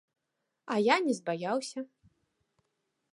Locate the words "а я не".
0.75-1.13